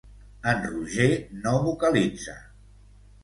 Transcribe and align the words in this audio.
En 0.51 0.63
Roger 0.69 1.09
no 1.43 1.53
vocalitza! 1.67 2.35